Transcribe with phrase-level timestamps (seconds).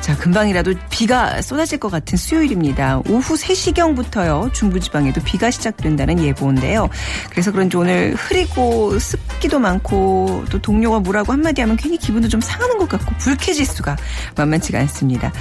[0.00, 3.00] 자, 금방이라도 비가 쏟아질 것 같은 수요일입니다.
[3.08, 4.52] 오후 3시경부터요.
[4.52, 6.88] 중부지방에도 비가 시작된다는 예보인데요.
[7.30, 12.78] 그래서 그런지 오늘 흐리고 습기도 많고 또 동료가 뭐라고 한마디 하면 괜히 기분도 좀 상하는
[12.78, 13.96] 것 같고 불쾌지수가
[14.36, 15.32] 만만치가 않습니다.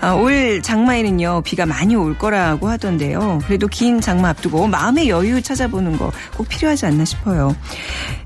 [0.00, 1.42] 아, 올 장마에는요.
[1.44, 3.40] 비가 많이 올 거라고 하던데요.
[3.46, 7.56] 그래도 긴 장마 앞두고 마음의 여유 찾아보는 거 꼭 필요하지 않나 싶어요.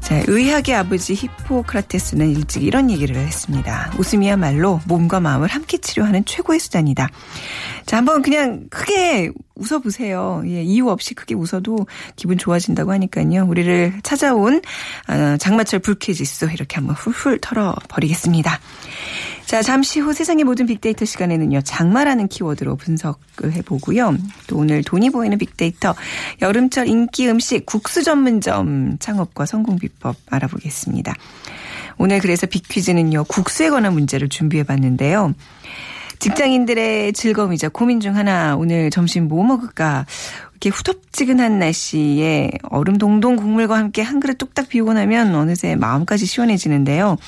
[0.01, 3.93] 자, 의학의 아버지 히포크라테스는 일찍 이런 얘기를 했습니다.
[3.99, 7.09] 웃음이야말로 몸과 마음을 함께 치료하는 최고의 수단이다.
[7.87, 10.43] 자, 한번 그냥 크게 웃어보세요.
[10.47, 13.45] 예, 이유 없이 크게 웃어도 기분 좋아진다고 하니까요.
[13.47, 14.63] 우리를 찾아온
[15.09, 18.59] 어, 장마철 불쾌지수 이렇게 한번 훌훌 털어버리겠습니다.
[19.51, 24.17] 자, 잠시 후 세상의 모든 빅데이터 시간에는요, 장마라는 키워드로 분석을 해보고요.
[24.47, 25.97] 또 오늘 돈이 보이는 빅데이터,
[26.41, 31.17] 여름철 인기 음식 국수 전문점 창업과 성공 비법 알아보겠습니다.
[32.01, 35.35] 오늘 그래서 빅퀴즈는요, 국수에 관한 문제를 준비해 봤는데요.
[36.19, 40.07] 직장인들의 즐거움이자 고민 중 하나, 오늘 점심 뭐 먹을까?
[40.53, 47.19] 이렇게 후덥지근한 날씨에 얼음 동동 국물과 함께 한 그릇 뚝딱 비우고 나면 어느새 마음까지 시원해지는데요.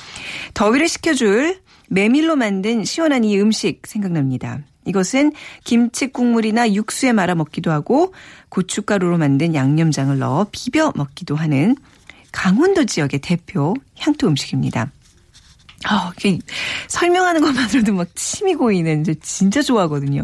[0.55, 4.57] 더위를 식혀줄 메밀로 만든 시원한 이 음식 생각납니다.
[4.85, 8.11] 이것은 김치 국물이나 육수에 말아 먹기도 하고
[8.49, 11.75] 고춧가루로 만든 양념장을 넣어 비벼 먹기도 하는
[12.33, 14.91] 강원도 지역의 대표 향토 음식입니다.
[15.85, 16.11] 아,
[16.87, 20.23] 설명하는 것만으로도 막 침이 고이는 저 진짜 좋아하거든요.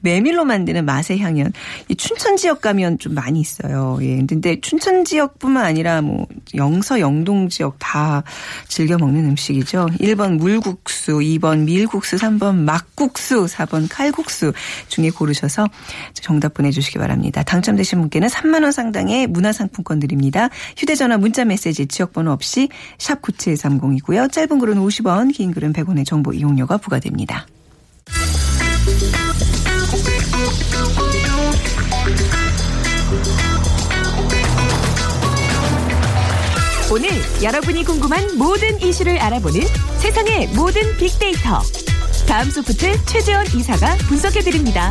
[0.00, 1.52] 메밀로 만드는 맛의 향연.
[1.88, 3.98] 이 춘천 지역 가면 좀 많이 있어요.
[4.02, 4.24] 예.
[4.26, 8.22] 근데 춘천 지역뿐만 아니라 뭐 영서 영동 지역 다
[8.68, 9.88] 즐겨 먹는 음식이죠.
[10.00, 14.52] 1번 물국수, 2번 밀국수, 3번 막국수, 4번 칼국수
[14.88, 15.68] 중에 고르셔서
[16.14, 17.42] 정답 보내 주시기 바랍니다.
[17.42, 20.48] 당첨되신 분께는 3만 원 상당의 문화 상품권 드립니다.
[20.76, 24.30] 휴대 전화 문자 메시지 지역 번호 없이 샵 9730이고요.
[24.30, 27.46] 짧은 글은 50 원, 긴 글은 100원의 정보 이용료가 부과됩니다.
[36.92, 37.08] 오늘
[37.40, 39.60] 여러분이 궁금한 모든 이슈를 알아보는
[39.98, 41.60] 세상의 모든 빅데이터.
[42.26, 44.90] 다음 소프트 최재원 이사가 분석해드립니다.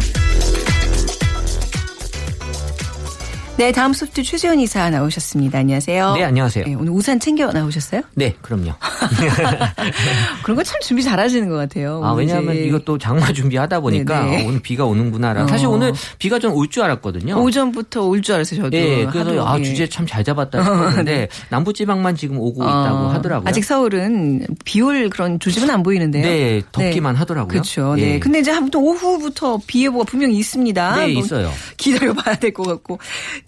[3.59, 5.59] 네, 다음 소프트 최재원 이사 나오셨습니다.
[5.59, 6.13] 안녕하세요.
[6.13, 6.63] 네, 안녕하세요.
[6.65, 8.01] 네, 오늘 우산 챙겨 나오셨어요?
[8.15, 8.71] 네, 그럼요.
[10.43, 12.01] 그런 거 참 준비 잘 하시는 것 같아요.
[12.01, 14.43] 아, 왜냐하면 이제 이것도 장마 준비하다 보니까 네네.
[14.45, 15.45] 어, 오늘 비가 오는구나라.
[15.47, 15.71] 사실 어.
[15.71, 17.35] 오늘 비가 좀 올 줄 알았거든요.
[17.43, 18.69] 오전부터 올 줄 알았어요, 저도.
[18.69, 19.63] 네, 그래서 하도, 아 예.
[19.63, 23.49] 주제 참 잘 잡았다 싶었는데 남부지방만 지금 오고 있다고 어, 하더라고요.
[23.49, 26.23] 아직 서울은 비 올 그런 조짐은 안 보이는데요.
[26.23, 27.49] 네, 덥기만 하더라고요.
[27.49, 27.95] 그렇죠.
[27.97, 28.03] 예.
[28.13, 28.19] 네.
[28.19, 30.95] 근데 이제 한번 오후부터 비 예보가 분명히 있습니다.
[30.95, 31.51] 네, 있어요.
[31.75, 32.99] 기다려봐야 될 것 같고.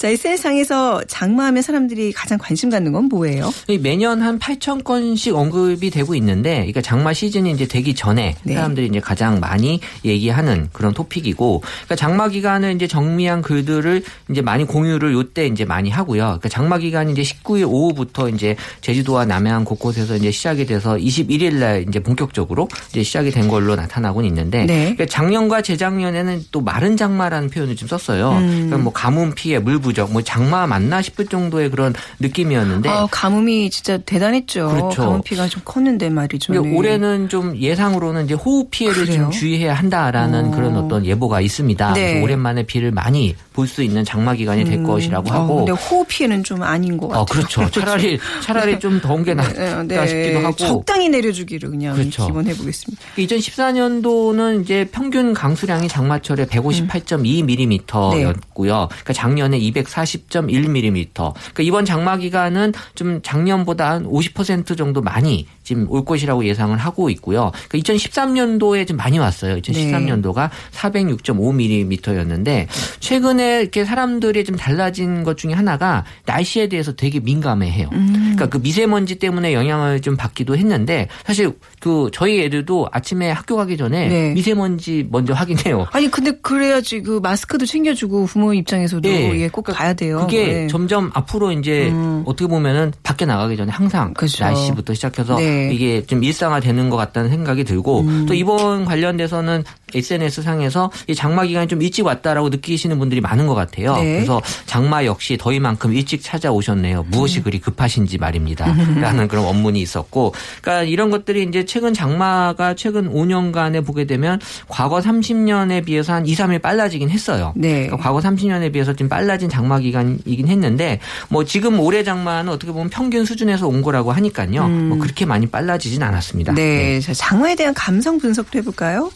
[0.01, 3.53] 자, SNS상에서 장마하면 사람들이 가장 관심 갖는 건 뭐예요?
[3.67, 8.55] 이 매년 한 8천 건씩 언급이 되고 있는데, 그러니까 장마 시즌이 이제 되기 전에 네.
[8.55, 14.01] 사람들이 이제 가장 많이 얘기하는 그런 토픽이고, 그러니까 장마 기간을 이제 정리한 글들을
[14.31, 16.23] 이제 많이 공유를 요때 이제 많이 하고요.
[16.23, 21.85] 그러니까 장마 기간이 이제 19일 오후부터 이제 제주도와 남해안 곳곳에서 이제 시작이 돼서 21일 날
[21.87, 24.95] 이제 본격적으로 이제 시작이 된 걸로 나타나고는 있는데, 네.
[24.95, 28.31] 그러니까 작년과 재작년에는 또 마른 장마라는 표현을 좀 썼어요.
[28.31, 28.47] 음.
[28.47, 33.69] 그러니까 뭐 가뭄 피해, 물부 족, 뭐 장마 맞나 싶을 정도의 그런 느낌이었는데, 아, 가뭄이
[33.71, 34.67] 진짜 대단했죠.
[34.67, 34.73] 네.
[34.81, 35.01] 그렇죠.
[35.01, 36.53] 가뭄 피가 좀 컸는데 말이죠.
[36.53, 36.59] 네.
[36.59, 39.23] 올해는 좀 예상으로는 이제 호우 피해를 그래요?
[39.23, 40.51] 좀 주의해야 한다라는 어.
[40.51, 41.93] 그런 어떤 예보가 있습니다.
[41.93, 42.21] 네.
[42.21, 44.83] 오랜만에 비를 많이 볼 수 있는 장마 기간이 될 음.
[44.83, 45.55] 것이라고 어, 하고.
[45.65, 47.21] 근데 호우 피해는 좀 아닌 것 같아요.
[47.21, 47.69] 어, 그렇죠.
[47.69, 50.55] 차라리 차라리 좀 더운 게 낫다 네, 싶기도 하고.
[50.57, 52.25] 적당히 내려주기를 그냥 그렇죠.
[52.27, 53.01] 기원해 보겠습니다.
[53.17, 58.87] 2014년도는 이제 평균 강수량이 장마철에 158.2mm였고요.
[58.89, 61.13] 그러니까 작년에 240.1mm.
[61.13, 67.09] 그러니까 이번 장마 기간은 좀 작년보다 한 50% 정도 많이 지금 올 것이라고 예상을 하고
[67.11, 67.53] 있고요.
[67.69, 69.55] 그러니까 2013년도에 좀 많이 왔어요.
[69.55, 72.67] 2013년도가 406.5mm였는데
[72.99, 77.87] 최근에 이렇게 사람들이 좀 달라진 것 중에 하나가 날씨에 대해서 되게 민감해해요.
[77.89, 83.77] 그러니까 그 미세먼지 때문에 영향을 좀 받기도 했는데 사실 그 저희 애들도 아침에 학교 가기
[83.77, 84.33] 전에 네.
[84.33, 85.87] 미세먼지 먼저 확인해요.
[85.91, 89.39] 아니 근데 그래야지 그 마스크도 챙겨주고 부모 입장에서도 네.
[89.39, 90.19] 예, 꼭 봐야 돼요.
[90.19, 90.67] 그게 네.
[90.67, 92.23] 점점 앞으로 이제 음.
[92.25, 94.43] 어떻게 보면은 밖에 나가기 전에 항상 그렇죠.
[94.43, 95.60] 날씨부터 시작해서 네.
[95.67, 95.71] 음.
[95.71, 99.63] 이게 좀 일상화되는 것 같다는 생각이 들고 또 이번 관련돼서는
[99.95, 103.95] SNS 상에서 이 장마 기간이 좀 일찍 왔다라고 느끼시는 분들이 많은 것 같아요.
[103.95, 104.15] 네.
[104.15, 107.03] 그래서 장마 역시 더위만큼 일찍 찾아오셨네요.
[107.09, 108.65] 무엇이 그리 급하신지 말입니다.
[108.99, 114.99] 라는 그런 원문이 있었고, 그러니까 이런 것들이 이제 최근 장마가 최근 5년간에 보게 되면 과거
[114.99, 117.53] 30년에 비해서 한 2, 3일 빨라지긴 했어요.
[117.55, 117.87] 네.
[117.87, 120.99] 그러니까 과거 30년에 비해서 좀 빨라진 장마 기간이긴 했는데
[121.29, 124.67] 뭐 지금 올해 장마는 어떻게 보면 평균 수준에서 온 거라고 하니까요.
[124.67, 126.53] 뭐 그렇게 많이 빨라지진 않았습니다.
[126.53, 126.55] 음.
[126.55, 129.11] 네, 자, 장마에 대한 감성 분석도 해볼까요?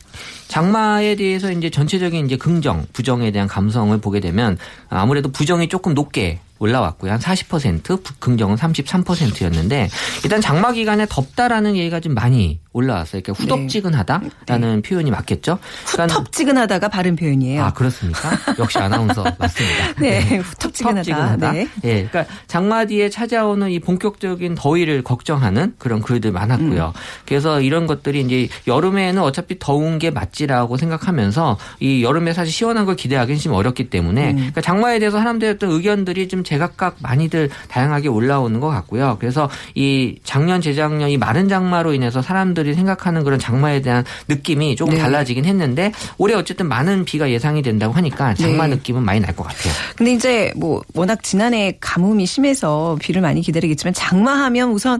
[0.48, 4.58] 장마에 대해서 이제 전체적인 이제 긍정, 부정에 대한 감성을 보게 되면
[4.90, 7.12] 아무래도 부정이 조금 높게 올라왔고요.
[7.12, 9.90] 한 40%, 부- 긍정은 33%였는데
[10.24, 13.22] 일단 장마 기간에 덥다라는 얘기가 좀 많이 올라왔어요.
[13.24, 15.60] 그러니까 후덥지근하다라는 표현이 맞겠죠?
[15.94, 17.64] 그러니까 후텁지근하다가 바른 표현이에요.
[17.64, 18.32] 아 그렇습니까?
[18.60, 19.94] 역시 아나운서 맞습니다.
[20.00, 21.00] 네, 후텁지근하다.
[21.00, 21.52] 후텁지근하다.
[21.54, 21.68] 네.
[21.86, 26.94] 예, 그러니까 장마 뒤에 찾아오는 이 본격적인 더위를 걱정하는 그런 글들 많았고요.
[26.96, 27.02] 음.
[27.26, 32.98] 그래서 이런 것들이 이제 여름에는 어차피 더운 게 맞지라고 생각하면서 이 여름에 사실 시원한 걸
[32.98, 34.36] 기대하기는 좀 어렵기 때문에 음.
[34.36, 39.16] 그러니까 장마에 대해서 사람들의 어떤 의견들이 좀 제각각 많이들 다양하게 올라오는 것 같고요.
[39.20, 44.76] 그래서 이 작년 재작년 이 마른 장마로 인해서 사람들 이 생각하는 그런 장마에 대한 느낌이
[44.76, 45.00] 조금 네.
[45.00, 48.76] 달라지긴 했는데 올해 어쨌든 많은 비가 예상이 된다고 하니까 장마 네.
[48.76, 49.74] 느낌은 많이 날 것 같아요.
[49.98, 55.00] 근데 이제 뭐 워낙 지난해 가뭄이 심해서 비를 많이 기다리겠지만 장마하면 우선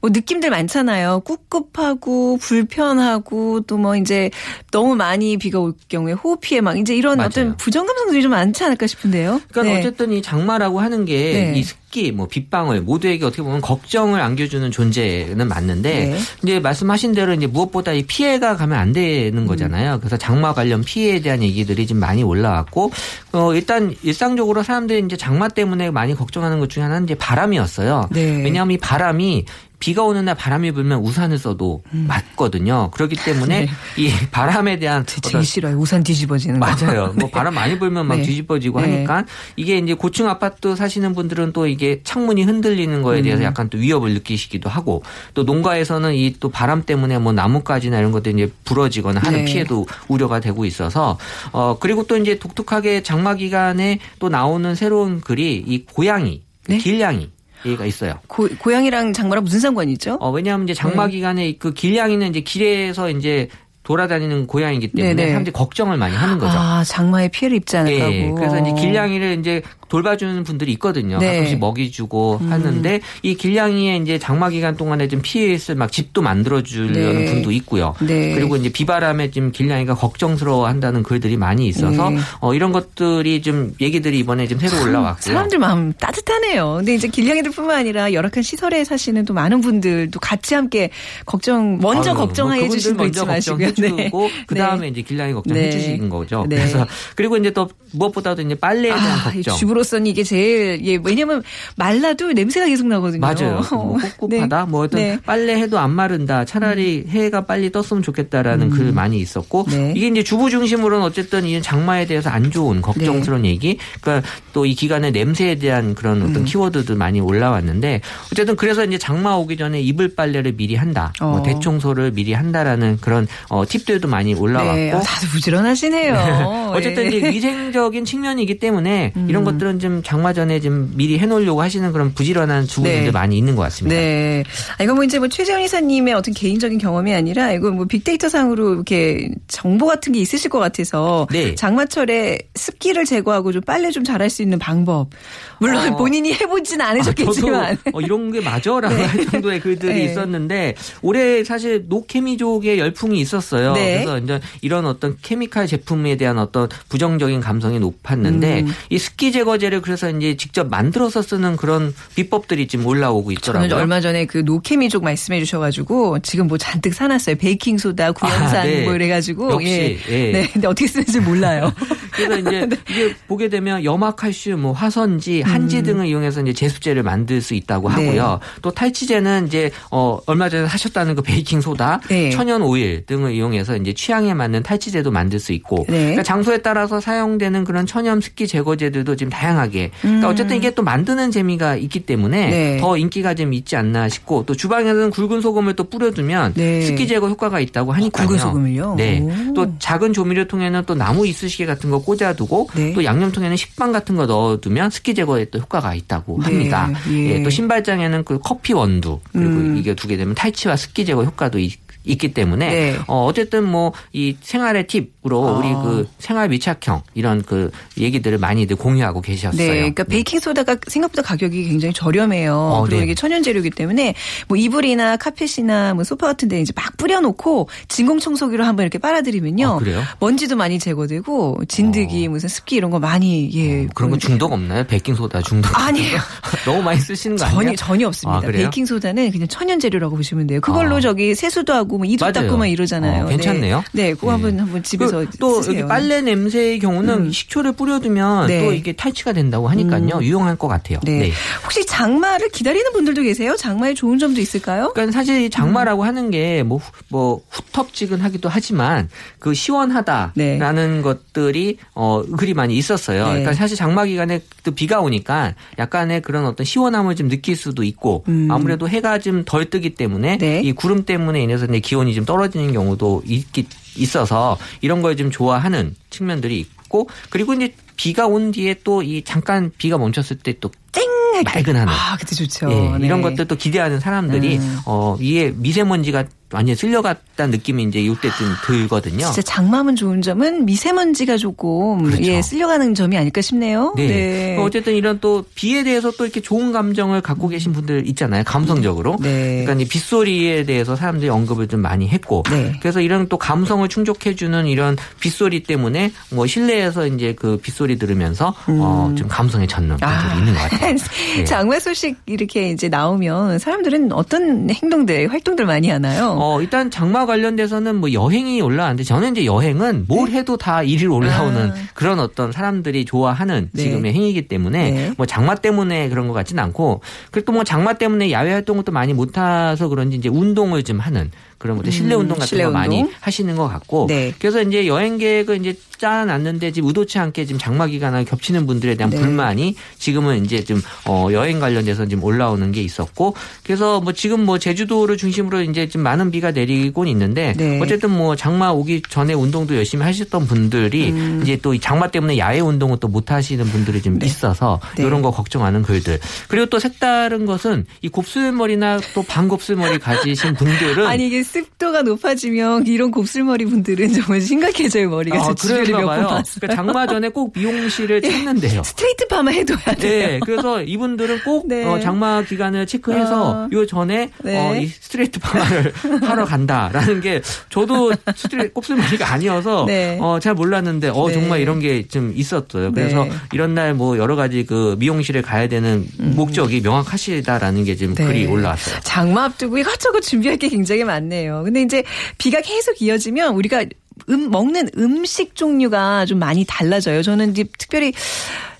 [0.00, 1.22] 뭐 느낌들 많잖아요.
[1.24, 4.30] 꿉꿉하고 불편하고 또 뭐 이제
[4.70, 7.26] 너무 많이 비가 올 경우에 호흡 피해 막 이제 이런 맞아요.
[7.26, 9.40] 어떤 부정 감성들이 좀 많지 않을까 싶은데요.
[9.50, 9.80] 그러니까 네.
[9.80, 11.58] 어쨌든 이 장마라고 하는 게 네.
[11.58, 16.18] 이 습기, 뭐 빗방울 모두에게 어떻게 보면 걱정을 안겨주는 존재는 맞는데 네.
[16.42, 18.92] 이제 말씀하신 대로 이제 무엇보다 이 피해가 가면 안 음.
[18.94, 19.98] 되는 거잖아요.
[20.00, 22.90] 그래서 장마 관련 피해에 대한 얘기들이 좀 많이 올라왔고
[23.32, 28.08] 어 일단 일상적으로 사람들이 이제 장마 때문에 많이 걱정하는 것 중에 하나는 이제 바람이었어요.
[28.10, 28.42] 네.
[28.42, 29.44] 왜냐하면 이 바람이
[29.82, 32.90] 비가 오는 날 바람이 불면 우산을 써도 맞거든요.
[32.92, 33.66] 그렇기 때문에 음.
[33.96, 34.02] 네.
[34.02, 35.76] 이 바람에 대한 제일 싫어요.
[35.76, 36.66] 우산 뒤집어지는 거.
[36.66, 37.06] 맞아요.
[37.14, 37.30] 뭐 네.
[37.30, 38.22] 바람 많이 불면 막 네.
[38.22, 38.90] 뒤집어지고 네.
[38.90, 39.24] 하니까
[39.56, 43.22] 이게 이제 고층 아파트 사시는 분들은 또 이게 창문이 흔들리는 거에 음.
[43.24, 45.02] 대해서 약간 또 위협을 느끼시기도 하고
[45.34, 49.52] 또 농가에서는 이 또 바람 때문에 뭐 나뭇가지나 이런 것들이 이제 부러지거나 하는 네.
[49.52, 51.18] 피해도 우려가 되고 있어서
[51.52, 56.78] 어 그리고 또 이제 독특하게 장마 기간에 또 나오는 새로운 글이 이 고양이 네?
[56.78, 57.30] 길냥이
[57.66, 58.18] 얘가 있어요.
[58.26, 60.18] 고, 고양이랑 장마랑 무슨 상관이죠?
[60.20, 61.12] 어, 왜냐하면 이제 장마 네.
[61.12, 63.48] 기간에 그 길냥이는 이제 길에서 이제
[63.82, 65.28] 돌아다니는 고양이기 때문에 네네.
[65.30, 66.56] 사람들이 걱정을 많이 하는 거죠.
[66.56, 68.12] 아 장마에 피해를 입지 않을까고.
[68.12, 71.18] 예, 그래서 이제 길냥이를 이제 돌봐주는 분들이 있거든요.
[71.18, 71.26] 네.
[71.26, 71.32] 음.
[71.34, 76.22] 가끔씩 먹이 주고 하는데 이 길냥이의 이제 장마 기간 동안에 좀 피해 있을 막 집도
[76.22, 77.26] 만들어 주려는 네.
[77.26, 77.94] 분도 있고요.
[78.00, 78.34] 네.
[78.34, 82.18] 그리고 이제 비바람에 좀 길냥이가 걱정스러워 한다는 글들이 많이 있어서 네.
[82.40, 85.34] 어, 이런 것들이 좀 얘기들이 이번에 좀 새로 올라왔고요.
[85.34, 86.76] 사람들 마음 따뜻하네요.
[86.78, 90.88] 근데 이제 길냥이들뿐만 아니라 열악한 시설에 사시는 또 많은 분들도 같이 함께
[91.26, 93.66] 걱정 먼저 아유, 뭐 걱정해 그분들 주시는 거 먼저 잊지 마시고요.
[93.66, 94.88] 걱정해 주고 그 다음에 네.
[94.92, 95.70] 이제 길냥이 걱정해 네.
[95.70, 96.46] 주시는 거죠.
[96.48, 96.56] 네.
[96.56, 99.54] 그래서 그리고 이제 또 무엇보다도 이제 빨래에 대한 아, 걱정.
[99.56, 101.42] 주부로 서는 이게 제일 예 왜냐면
[101.76, 103.20] 말라도 냄새가 계속 나거든요.
[103.20, 103.60] 맞아요.
[103.72, 104.64] 뭐 꿉꿉하다.
[104.64, 104.70] 네.
[104.70, 105.18] 뭐 어떤 네.
[105.24, 106.44] 빨래 해도 안 마른다.
[106.44, 109.70] 차라리 해가 빨리 떴으면 좋겠다라는 글 많이 있었고 음.
[109.70, 109.92] 네.
[109.96, 113.78] 이게 이제 주부 중심으로는 어쨌든 이 장마에 대해서 안 좋은 걱정스러운 얘기.
[114.00, 116.44] 그러니까 또 이 기간에 냄새에 대한 그런 어떤 음.
[116.44, 118.00] 키워드도 많이 올라왔는데
[118.32, 121.12] 어쨌든 그래서 이제 장마 오기 전에 이불 빨래를 미리 한다.
[121.20, 121.42] 뭐 어.
[121.42, 126.72] 대청소를 미리 한다라는 그런 어, 팁들도 많이 올라왔고 네, 아, 다들 부지런하시네요.
[126.74, 127.16] 어쨌든 예.
[127.18, 129.26] 이제 위생적인 측면이기 때문에 음.
[129.28, 133.10] 이런 것들은 좀 장마 전에 좀 미리 해놓으려고 하시는 그런 부지런한 주부분들 네.
[133.10, 133.96] 많이 있는 것 같습니다.
[133.96, 134.44] 네.
[134.78, 138.74] 아, 이거 뭐 이제 뭐 최재원 이사님의 어떤 개인적인 경험이 아니라 이거 뭐 빅데이터 상으로
[138.74, 141.54] 이렇게 정보 같은 게 있으실 것 같아서 네.
[141.54, 145.10] 장마철에 습기를 제거하고 좀 빨래 좀 잘할 수 있는 방법.
[145.58, 145.96] 물론 어.
[145.96, 147.78] 본인이 해보진 아, 않으셨겠지만.
[147.84, 150.04] 저도 어, 이런 게 맞아라고 할 정도의 글들이 네.
[150.04, 153.72] 있었는데 올해 사실 노케미족의 열풍이 있었어요.
[153.74, 153.94] 네.
[154.04, 158.74] 그래서 이제 이런 어떤 케미칼 제품에 대한 어떤 부정적인 감성이 높았는데 음.
[158.90, 163.76] 이 습기 제거 제를 그래서 이제 직접 만들어서 쓰는 그런 비법들이 지금 올라오고 있더라고요.
[163.76, 167.36] 얼마 전에 그 노케미족 말씀해 주셔가지고 지금 뭐 잔뜩 사놨어요.
[167.36, 168.84] 베이킹 소다, 구연산 아, 네.
[168.84, 169.52] 뭐 이래가지고.
[169.52, 170.32] 역시, 예.
[170.32, 170.48] 네.
[170.52, 171.72] 근데 어떻게 쓰는지 몰라요.
[172.12, 177.54] 그래서 이제 이게 보게 되면 염화칼슘, 뭐 화선지, 한지 등을 이용해서 이제 제습제를 만들 수
[177.54, 177.96] 있다고 음.
[177.96, 178.06] 네.
[178.06, 178.40] 하고요.
[178.60, 182.30] 또 탈취제는 이제 어 얼마 전에 하셨다는 그 베이킹 소다, 네.
[182.30, 185.98] 천연 오일 등을 이용해서 이제 취향에 맞는 탈취제도 만들 수 있고 네.
[185.98, 190.82] 그러니까 장소에 따라서 사용되는 그런 천연 습기 제거제들도 지금 다 양하게 그러니까 어쨌든 이게 또
[190.82, 192.50] 만드는 재미가 있기 때문에 음.
[192.50, 192.76] 네.
[192.78, 196.82] 더 인기가 좀 있지 않나 싶고 또 주방에서는 굵은 소금을 또 뿌려두면 네.
[196.82, 198.26] 습기 제거 효과가 있다고 하니까요.
[198.26, 198.94] 굵은 소금을요?
[198.96, 199.20] 네.
[199.20, 199.54] 오.
[199.54, 202.92] 또 작은 조미료통에는 또 나무 이쑤시개 같은 거 꽂아두고 네.
[202.94, 206.44] 또 양념통에는 식빵 같은 거 넣어두면 습기 제거에 또 효과가 있다고 네.
[206.44, 206.90] 합니다.
[207.10, 207.32] 예.
[207.32, 209.76] 예, 또 신발장에는 그 커피 원두 그리고 음.
[209.76, 211.72] 이게 두게 되면 탈취와 습기 제거 효과도 있,
[212.04, 212.98] 기 때문에 네.
[213.06, 215.52] 어 어쨌든 뭐 이 생활의 팁으로 아.
[215.52, 219.56] 우리 그 생활 밀착형 이런 그 얘기들을 많이들 공유하고 계셨어요.
[219.56, 222.54] 네, 그러니까 베이킹 소다가 생각보다 가격이 굉장히 저렴해요.
[222.54, 223.04] 어, 그리고 네.
[223.04, 224.14] 이게 천연 재료이기 때문에
[224.48, 229.66] 뭐 이불이나 카펫이나 뭐 소파 같은 데 이제 막 뿌려놓고 진공 청소기로 한번 이렇게 빨아들이면요.
[229.66, 230.02] 아, 그래요?
[230.20, 234.84] 먼지도 많이 제거되고 진드기 무슨 습기 이런 거 많이 예 어, 그런 거 중독 없나요?
[234.84, 235.78] 베이킹 소다 중독?
[235.78, 236.18] 아니에요.
[236.66, 237.62] 너무 많이 쓰시는 거 아니에요?
[237.62, 238.48] 전혀 전혀 없습니다.
[238.48, 238.50] 아?
[238.50, 240.60] 베이킹 소다는 그냥 천연 재료라고 보시면 돼요.
[240.60, 241.00] 그걸로 아.
[241.00, 242.32] 저기 세수도 하고 뭐 이도 맞아요.
[242.32, 243.24] 닦고 막 이러잖아요.
[243.24, 243.84] 어, 괜찮네요.
[243.92, 244.32] 네, 네 그거 네.
[244.32, 245.80] 한번 한번 집에서 그, 또 쓰세요.
[245.80, 247.30] 여기 빨래 냄새의 경우는 음.
[247.30, 248.64] 식초를 뿌려두면 네.
[248.64, 250.20] 또 이게 탈취가 된다고 하니까요.
[250.22, 250.98] 유용할 것 같아요.
[251.04, 251.30] 네.
[251.64, 253.56] 혹시 장마를 기다리는 분들도 계세요?
[253.56, 254.92] 장마에 좋은 점도 있을까요?
[254.94, 255.50] 그러니까 사실 이 음.
[255.50, 259.08] 장마라고 하는 게뭐뭐 후텁지근하기도 하지만
[259.38, 263.24] 그 시원하다라는 것들이 어 그리 많이 있었어요.
[263.24, 263.30] 네.
[263.30, 268.24] 그러니까 사실 장마 기간에 또 비가 오니까 약간의 그런 어떤 시원함을 좀 느낄 수도 있고
[268.48, 270.38] 아무래도 해가 좀 덜 뜨기 때문에 음.
[270.38, 270.60] 네.
[270.62, 275.94] 이 구름 때문에 인해서 이제 기온이 좀 떨어지는 경우도 있기 있어서 이런 걸 좀 좋아하는
[276.08, 281.58] 측면들이 있고 그리고 이제 비가 온 뒤에 또 이 잠깐 비가 멈췄을 때 또 쨍하게.
[281.58, 281.92] 맑은 하늘.
[281.92, 282.70] 아, 그때 좋죠.
[282.70, 283.06] 예, 네.
[283.06, 284.78] 이런 것들 또 기대하는 사람들이 음.
[284.84, 289.24] 어 이에 미세먼지가 완전 쓸려갔다는 느낌이 이제 이때쯤 들거든요.
[289.24, 292.22] 진짜 장마면 좋은 점은 미세먼지가 조금 그렇죠.
[292.24, 293.94] 예, 쓸려가는 점이 아닐까 싶네요.
[293.96, 294.56] 네.
[294.60, 298.44] 어쨌든 이런 또 비에 대해서 또 이렇게 좋은 감정을 갖고 계신 분들 있잖아요.
[298.44, 299.16] 감성적으로.
[299.20, 299.64] 네.
[299.64, 302.42] 그러니까 이 빗소리에 대해서 사람들이 언급을 좀 많이 했고.
[302.50, 302.74] 네.
[302.80, 309.12] 그래서 이런 또 감성을 충족해주는 이런 빗소리 때문에 뭐 실내에서 이제 그 빗소리 들으면서 어,
[309.16, 310.30] 좀 감성에 젖는 분들이 음.
[310.30, 310.34] 아.
[310.34, 310.81] 있는 것 같아요.
[311.36, 311.44] 네.
[311.44, 316.36] 장마 소식 이렇게 이제 나오면 사람들은 어떤 행동들, 활동들 많이 하나요?
[316.38, 321.70] 어, 일단 장마 관련돼서는 뭐 여행이 올라왔는데 저는 이제 여행은 뭘 해도 다 일일 올라오는
[321.70, 321.74] 아.
[321.94, 323.82] 그런 어떤 사람들이 좋아하는 네.
[323.82, 325.12] 지금의 행위이기 때문에 네.
[325.16, 329.12] 뭐 장마 때문에 그런 것 같지는 않고 그리고 또뭐 장마 때문에 야외 활동을 또 많이
[329.12, 332.98] 못해서 그런지 이제 운동을 좀 하는 그런 것들 실내 운동 같은 음, 실내 거 많이
[333.02, 333.12] 운동?
[333.20, 334.32] 하시는 것 같고 네.
[334.38, 339.10] 그래서 이제 여행 계획을 이제 짜놨는데 지금 의도치 않게 지금 장마 기간을 겹치는 분들에 대한
[339.10, 339.18] 네.
[339.18, 344.58] 불만이 지금은 이제 좀 어, 여행 관련돼서 지금 올라오는 게 있었고 그래서 뭐 지금 뭐
[344.58, 347.78] 제주도를 중심으로 이제 좀 많은 비가 내리곤 있는데 네.
[347.80, 351.40] 어쨌든 뭐 장마 오기 전에 운동도 열심히 하셨던 분들이 음.
[351.44, 355.04] 이제 또이 장마 때문에 야외 운동을 또 못 하시는 분들이 좀 있어서 네.
[355.04, 356.18] 이런 거 걱정하는 글들
[356.48, 363.10] 그리고 또 색다른 것은 이 곱슬머리나 또 반곱슬머리 가지신 분들은 아니 이게 습도가 높아지면 이런
[363.10, 365.36] 곱슬머리 분들은 정말 심각해져요 머리가.
[365.36, 366.42] 아, 그런가 몇번 봐요.
[366.60, 368.82] 그러니까 장마 전에 꼭 미용실을 찾는데요.
[368.82, 370.28] 스트레이트 파마 해둬야 돼요.
[370.28, 371.84] 네, 그래서 이분들은 꼭 네.
[371.84, 373.68] 어, 장마 기간을 체크해서 어.
[373.72, 374.58] 요 전에 네.
[374.58, 380.18] 어, 이 스트레이트 파마를 하러 간다라는 게 저도 스트레이트 곱슬머리가 아니어서 네.
[380.20, 381.34] 어, 잘 몰랐는데 어, 네.
[381.34, 382.92] 정말 이런 게 좀 있었어요.
[382.92, 383.30] 그래서 네.
[383.52, 388.24] 이런 날 뭐 여러 가지 그 미용실에 가야 되는 목적이 명확하시다라는 게 지금 네.
[388.24, 389.00] 글이 올라왔어요.
[389.02, 391.62] 장마 앞두고 이것저것 준비할 게 굉장히 많네요.
[391.64, 392.02] 근데 이제
[392.38, 393.84] 비가 계속 이어지면 우리가
[394.30, 397.22] 음, 먹는 음식 종류가 좀 많이 달라져요.
[397.22, 398.12] 저는 이제 특별히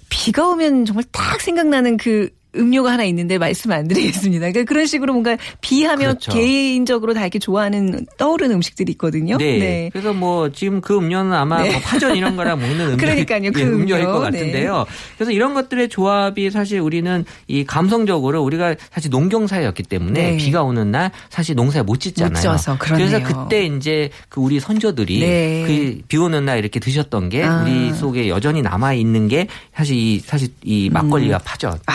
[0.09, 4.51] 비가 오면 정말 딱 생각나는 그 음료가 하나 있는데 말씀 안 드리겠습니다.
[4.51, 6.33] 그러니까 그런 식으로 뭔가 비하면 그렇죠.
[6.33, 9.39] 개인적으로 다 이렇게 좋아하는 떠오르는 음식들이 있거든요.
[9.39, 9.89] 네.
[9.93, 11.73] 그래서 뭐 지금 그 음료는 아마 네.
[11.73, 13.51] 뭐 파전 이런 거랑 먹는 음료, 그러니까요.
[13.53, 14.13] 그 예, 음료일 음료.
[14.13, 14.85] 것 같은데요.
[15.17, 20.37] 그래서 이런 것들의 조합이 사실 우리는 이 감성적으로 우리가 사실 농경사회였기 때문에 네.
[20.37, 22.33] 비가 오는 날 사실 농사에 못 짓잖아요.
[22.33, 23.07] 못 지어서 그러네요.
[23.07, 25.65] 래서 그때 이제 그 우리 선조들이 네.
[25.67, 27.63] 그비 오는 날 이렇게 드셨던 게 아.
[27.63, 31.87] 우리 속에 여전히 남아 있는 게 사실 이 사실 이 막걸리와 파전이긴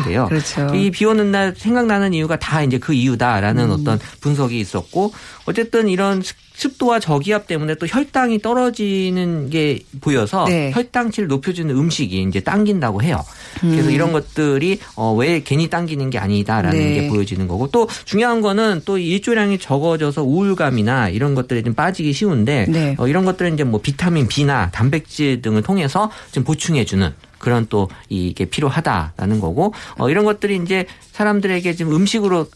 [0.00, 0.26] 한데요.
[0.28, 0.74] 그렇죠.
[0.74, 3.70] 이 비 오는 날 생각나는 이유가 다 이제 그 이유다라는 음.
[3.70, 5.12] 어떤 분석이 있었고
[5.46, 6.22] 어쨌든 이런
[6.60, 10.70] 습- 습도와 저기압 때문에 또 혈당이 떨어지는 게 보여서 네.
[10.74, 13.22] 혈당치를 높여주는 음식이 이제 당긴다고 해요.
[13.60, 16.94] 그래서 이런 것들이 어, 왜 괜히 당기는 게 아니다라는 네.
[16.94, 22.66] 게 보여지는 거고 또 중요한 거는 또 일조량이 적어져서 우울감이나 이런 것들에 좀 빠지기 쉬운데
[22.68, 22.94] 네.
[22.98, 28.44] 어, 이런 것들은 이제 뭐 비타민 B나 단백질 등을 통해서 좀 보충해주는 그런 또 이게
[28.44, 32.46] 필요하다라는 거고 어, 이런 것들이 이제 사람들에게 지금 음식으로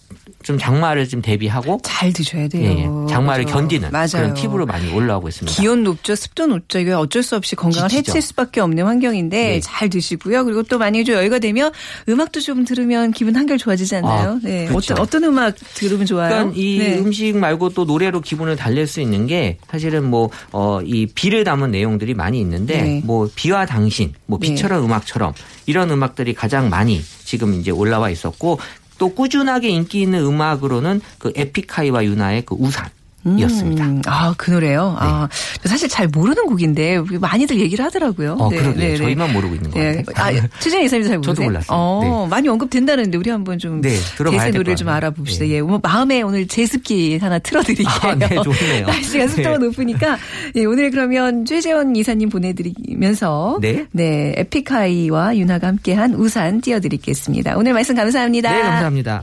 [0.45, 2.71] 좀 장마를 좀 대비하고 잘 드셔야 돼요.
[2.71, 3.13] 예, 예.
[3.13, 3.57] 장마를 그죠.
[3.57, 4.09] 견디는 맞아요.
[4.13, 5.61] 그런 팁으로 많이 올라오고 있습니다.
[5.61, 6.79] 기온 높죠, 습도 높죠.
[6.79, 8.11] 이거 어쩔 수 없이 건강을 지치죠.
[8.11, 9.61] 해칠 수밖에 없는 환경인데 네.
[9.61, 10.45] 잘 드시고요.
[10.45, 11.73] 그리고 또 만약에 좀 여유가 되면
[12.09, 14.33] 음악도 좀 들으면 기분 한결 좋아지지 않나요?
[14.33, 14.67] 아, 네.
[14.67, 14.95] 그렇죠.
[14.95, 16.29] 어떤 어떤 음악 들으면 좋아요?
[16.29, 16.99] 그러니까 이 네.
[16.99, 22.41] 음식 말고 또 노래로 기분을 달랠 수 있는 게 사실은 뭐어이 비를 담은 내용들이 많이
[22.41, 23.03] 있는데 네.
[23.05, 24.49] 뭐 비와 당신, 뭐 네.
[24.49, 25.33] 비처럼 음악처럼
[25.67, 28.59] 이런 음악들이 가장 많이 지금 이제 올라와 있었고
[28.99, 32.89] 또 꾸준하게 인기 있는 음악으로는 그 에픽하이와 유나의 그 우산
[33.26, 33.85] 이었습니다.
[33.85, 34.97] 음, 아, 그 노래요?
[34.99, 35.28] 아,
[35.62, 38.37] 저 사실 잘 모르는 곡인데 많이들 얘기를 하더라고요.
[38.38, 38.97] 어, 그러게요.
[38.99, 40.02] 저희만 모르고 있는 것 네.
[40.02, 40.40] 같아요.
[40.40, 41.35] 아, 최진 이사님 잘 모르세요?
[41.35, 41.78] 저도 몰랐어요.
[41.78, 44.88] 어, 많이 언급된다는데 우리 한번 좀 네, 될것 노래를 좀.
[44.88, 45.45] 알아봅시다.
[45.45, 45.52] 네.
[45.52, 47.87] 예, 오늘 마음에 오늘 제습기 하나 틀어드릴게요.
[48.02, 48.87] 아, 네, 좋네요.
[48.87, 49.66] 날씨가 습도가 네.
[49.66, 50.19] 높으니까
[50.57, 53.87] 예, 오늘 그러면 최재원 이사님 보내드리면서 네.
[53.93, 57.57] 네, 에픽하이와 윤하가 함께한 우산 띄워드리겠습니다.
[57.57, 58.52] 오늘 말씀 감사합니다.
[58.52, 59.23] 네, 감사합니다.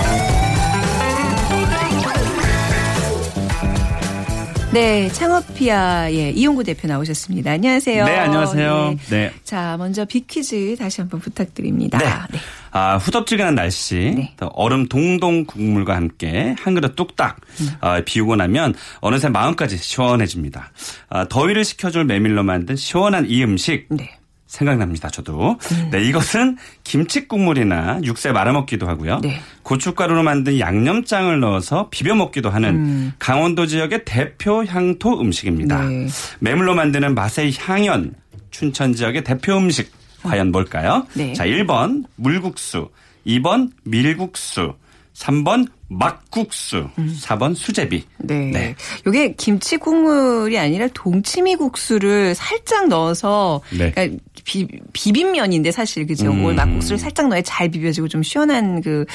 [4.73, 7.51] 네, 창업피아의 이용구 대표 나오셨습니다.
[7.51, 8.05] 안녕하세요.
[8.05, 8.89] 네, 안녕하세요.
[8.91, 8.97] 네.
[9.09, 9.33] 네.
[9.43, 11.97] 자, 먼저 빅퀴즈 다시 한번 부탁드립니다.
[11.97, 12.39] 네.
[12.71, 14.33] 아, 후덥지근한 날씨, 네.
[14.37, 17.41] 또 얼음 동동 국물과 함께 한 그릇 뚝딱
[17.81, 20.71] 아, 비우고 나면 어느새 마음까지 시원해집니다.
[21.09, 24.09] 아, 더위를 식혀줄 메밀로 만든 시원한 이 음식 네.
[24.51, 25.09] 생각납니다.
[25.09, 25.57] 저도.
[25.91, 29.19] 네, 이것은 김치 국물이나 육수에 말아 먹기도 하고요.
[29.19, 29.39] 네.
[29.63, 35.87] 고춧가루로 만든 양념장을 넣어서 비벼 먹기도 하는 강원도 지역의 대표 향토 음식입니다.
[35.87, 36.07] 네.
[36.39, 38.13] 메밀로 만드는 맛의 향연
[38.51, 39.89] 춘천 지역의 대표 음식
[40.23, 41.07] 과연 뭘까요?
[41.13, 41.31] 네.
[41.33, 42.89] 자, 1번 물국수,
[43.25, 44.73] 2번 밀국수,
[45.13, 48.05] 3번 막국수, 4번 수제비.
[48.19, 48.51] 네.
[48.51, 48.75] 네.
[49.05, 53.91] 요게 김치 국물이 아니라 동치미 국수를 살짝 넣어서 네.
[53.91, 56.31] 그러니까 비, 비빔면인데 사실 그죠?
[56.31, 56.45] 음.
[56.45, 59.05] 그 막국수를 살짝 넣어야 잘 비벼지고 좀 시원한 그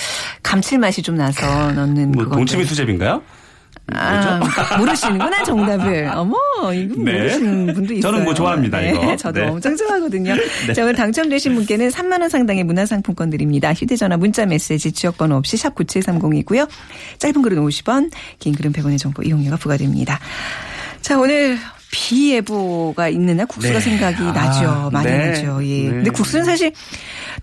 [0.43, 2.37] 감칠맛이 좀 나서 넣는 뭐 그거.
[2.37, 3.23] 동치미 수제비인가요?
[3.93, 4.41] 아,
[4.79, 6.11] 모르시는구나 정답을.
[6.15, 6.37] 어머,
[6.75, 7.13] 이거 네.
[7.13, 8.13] 모르시는 분도 있어요.
[8.13, 9.17] 저는 뭐 좋아합니다, 네, 이거.
[9.17, 9.47] 저도 네.
[9.47, 10.35] 엄청 좋아하거든요.
[10.75, 13.73] 자, 오늘 당첨되신 분께는 3만 원 상당의 문화상품권 드립니다.
[13.73, 16.69] 휴대전화 문자메시지 지역번호 없이 샵 9730이고요.
[17.19, 20.19] 짧은 글은 50원, 긴 글은 100원의 정보 이용료가 부과됩니다.
[21.01, 21.57] 자, 오늘
[21.93, 23.81] 비 예보가 있는 날 국수가 네.
[23.81, 24.91] 생각이 아, 나죠.
[24.93, 25.29] 많이 네.
[25.29, 25.65] 나죠.
[25.65, 25.83] 예.
[25.85, 25.91] 네.
[25.91, 26.73] 근데 국수는 사실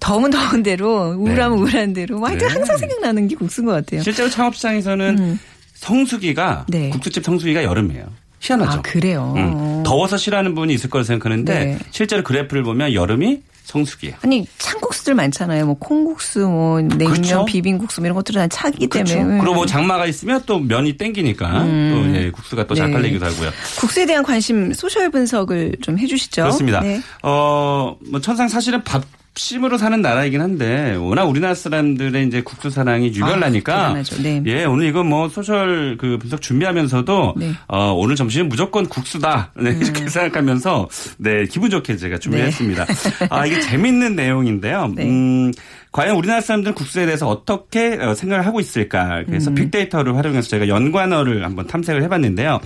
[0.02, 2.54] 더운 더운 대로 우울하면 우울한 대로 뭐 하여튼 네.
[2.54, 4.02] 항상 생각나는 게 국수인 것 같아요.
[4.02, 5.39] 실제로 창업시장에서는
[5.84, 6.89] 성수기가 네.
[6.89, 8.06] 국수집 성수기가 여름이에요.
[8.39, 8.80] 희한하죠.
[8.80, 9.34] 아, 그래요?
[9.36, 11.80] 음, 더워서 싫어하는 분이 있을 거라 생각하는데 네.
[11.91, 14.15] 실제로 그래프를 보면 여름이 성수기예요.
[14.22, 15.65] 아니 창국수들 많잖아요.
[15.65, 17.46] 뭐 콩국수, 뭐 냉면, 그렇죠.
[17.46, 19.13] 비빔국수 뭐 이런 것들은 다 차기 그렇죠.
[19.13, 19.36] 때문에.
[19.36, 19.39] 음.
[19.39, 22.93] 그리고 뭐 장마가 있으면 또 면이 땡기니까 또 예, 국수가 또잘 네.
[22.93, 23.52] 팔리기도 하고요.
[23.80, 26.43] 국수에 대한 관심 social 분석을 좀 해주시죠.
[26.43, 26.82] 그렇습니다.
[26.82, 27.02] 네.
[27.22, 33.88] 어, 뭐 천상 사실은 밥심으로 사는 나라이긴 한데 워낙 우리나라 사람들의 이제 국수 사랑이 유별나니까
[33.88, 34.04] 아.
[34.22, 34.43] 네.
[34.46, 37.48] 예, 오늘 이거 뭐 social 그 분석 준비하면서도 네.
[37.48, 37.56] 음.
[37.67, 39.52] 어, 오늘 점심은 무조건 국수다.
[39.60, 42.86] 네, 이렇게 생각하면서 네, 기분 좋게 제가 준비했습니다.
[43.30, 44.93] 아, 이게 재밌는 내용인데요.
[44.96, 45.06] 네.
[45.06, 45.52] 음,
[45.91, 49.24] 과연 우리나라 사람들은 국수에 대해서 어떻게 어, 생각을 하고 있을까?
[49.26, 49.56] 그래서 음.
[49.56, 52.60] 빅데이터를 활용해서 제가 연관어를 한번 탐색을 해봤는데요.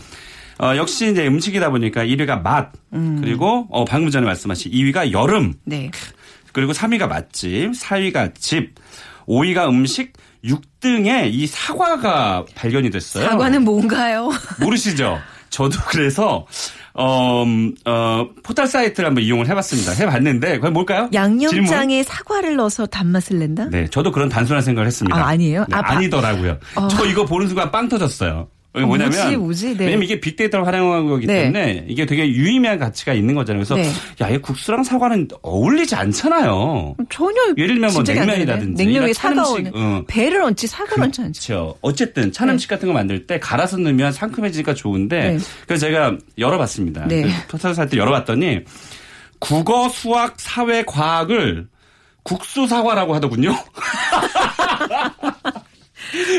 [0.59, 3.19] 어, 역시 이제 음식이다 보니까 1위가 맛, 음.
[3.21, 5.91] 그리고 어, 방금 전에 말씀하신 2위가 여름, 네.
[6.53, 8.75] 그리고 3위가 맛집, 4위가 집,
[9.27, 13.25] 5위가 음식, 6등에 이 사과가 발견이 됐어요.
[13.29, 14.29] 사과는 뭔가요?
[14.61, 15.19] 모르시죠?
[15.49, 16.45] 저도 그래서
[16.93, 19.91] 어, 음, 어, 포털 사이트를 한번 이용을 해봤습니다.
[19.93, 21.09] 해봤는데 그게 뭘까요?
[21.11, 21.13] 질문?
[21.13, 23.69] 양념장에 사과를 넣어서 단맛을 낸다?
[23.69, 25.15] 네, 저도 그런 단순한 생각을 했습니다.
[25.17, 25.65] 아, 아니에요?
[25.69, 26.57] 네, 아, 바- 아니더라고요.
[26.75, 26.87] 어.
[26.87, 28.47] 저 이거 보는 순간 빵 터졌어요.
[28.77, 29.77] 이게 어, 뭐냐면 뭐지, 뭐지?
[29.77, 29.85] 네.
[29.85, 31.43] 왜냐면 이게 빅데이터를 활용한 거기 네.
[31.43, 33.63] 때문에 이게 되게 유의미한 가치가 있는 거잖아요.
[33.63, 33.89] 그래서 네.
[34.21, 36.95] 야, 이 국수랑 사과는 어울리지 않잖아요.
[37.09, 37.41] 전혀.
[37.57, 38.85] 예를 들면 뭐 냉면이라든지 되네.
[38.85, 39.75] 냉면 위에 이런 사과 찬음식, 얹는.
[39.75, 40.03] 어.
[40.07, 41.41] 배를 얹지 사과를 얹지 않죠.
[41.47, 41.75] 그렇죠.
[41.81, 45.37] 어쨌든 찬 음식 같은 거 만들 때 갈아서 넣으면 상큼해지니까 좋은데 네.
[45.65, 47.07] 그래서 제가 열어봤습니다.
[47.07, 47.23] 네.
[47.23, 48.61] 그 포털 사이트 열어봤더니
[49.39, 51.67] 국어, 수학, 사회, 과학을
[52.23, 53.55] 국수 사과라고 하더군요.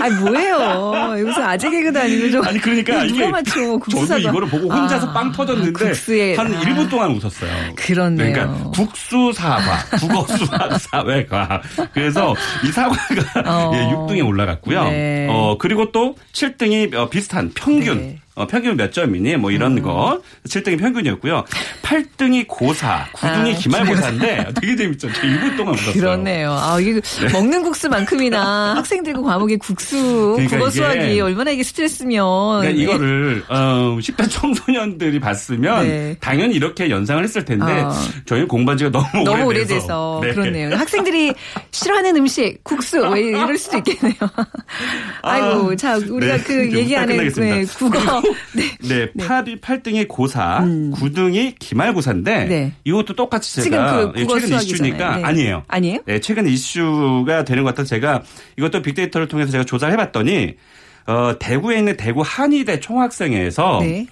[0.02, 1.18] 아니, 뭐예요.
[1.20, 2.46] 여기서 아재 개그도 아니고 좀.
[2.46, 4.18] 아니 그러니까 누가 이게 맞춰, 저도.
[4.18, 6.34] 이거를 보고 혼자서 아, 빵 터졌는데 국수에.
[6.36, 6.60] 한 아.
[6.60, 7.50] 1분 동안 웃었어요.
[7.76, 8.32] 그렇네요.
[8.32, 11.62] 그러니까 국수 사과, 국어 수학 사회 과학.
[11.92, 13.72] 그래서 이 사과가 어.
[13.74, 14.84] 예, 6등에 올라갔고요.
[14.84, 15.26] 네.
[15.30, 18.18] 어 그리고 또 7등이 어, 비슷한 평균 네.
[18.38, 21.44] 어, 평균 몇 점이니 뭐 이런 거 7등이 평균이었고요.
[21.82, 25.12] 8등이 고사, 9등이 아, 기말고사인데 되게 재밌죠.
[25.12, 25.94] 저 1분 동안 웃었어요.
[25.94, 26.52] 그렇네요.
[26.52, 27.00] 아, 이게
[27.32, 32.60] 먹는 국수만큼이나 학생들 그 과목의 국수, 그러니까 국어 수학이 얼마나 이게 스트레스면.
[32.60, 32.82] 그러니까 네.
[32.82, 36.16] 이거를 어, 10대 청소년들이 봤으면 네.
[36.20, 37.92] 당연히 이렇게 연상을 했을 텐데 어.
[38.26, 40.32] 저희는 공부한 지가 너무, 너무 오래돼서 오래돼서 네.
[40.34, 40.74] 그렇네요.
[40.78, 41.32] 학생들이
[41.70, 44.14] 싫어하는 음식 국수 왜 이럴 수도 있겠네요.
[45.22, 46.42] 아이고 아, 자 우리가 네.
[46.44, 47.56] 그 얘기하는 끝나겠습니다.
[47.56, 48.22] 네, 국어
[48.54, 48.76] 네.
[48.88, 52.72] 네, 8, 8등이 고사, 9등이 기말고사인데 네.
[52.84, 54.56] 이것도 똑같이 제가 그 예, 최근.
[54.58, 55.24] 이슈니까 네.
[55.24, 55.62] 아니에요.
[55.68, 55.98] 아니에요?
[56.06, 58.22] 네, 최근 이슈가 되는 것 같아서 제가
[58.56, 60.54] 이것도 빅데이터를 통해서 제가 조사를 해봤더니
[61.06, 64.06] 어, 대구에 있는 대구 한의대 총학생회에서 네.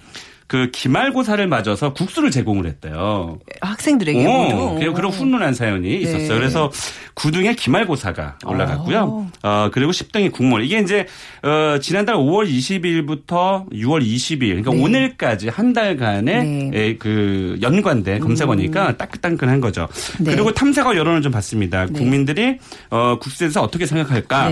[0.47, 3.37] 그 기말고사를 맞아서 국수를 제공을 했대요.
[3.61, 4.75] 학생들에게 오, 모두.
[4.79, 6.39] 그리고 그런 훈훈한 사연이 있었어요.
[6.39, 6.71] 그래서
[7.15, 9.27] 9등에 기말고사가 올라갔고요.
[9.43, 10.63] 어, 그리고 10등이 국물.
[10.63, 11.05] 이게 이제
[11.43, 14.83] 어, 지난달 5월 20일부터 6월 20일, 그러니까 네.
[14.83, 16.71] 오늘까지 한 달간의 네.
[16.73, 19.89] 에, 그 연관된 검사보니까 따끈따끈한 거죠.
[20.19, 20.31] 네.
[20.31, 21.87] 그리고 탐색어 여론을 좀 봤습니다.
[21.87, 22.57] 국민들이
[22.89, 24.49] 어, 국수에 대해서 어떻게 생각할까?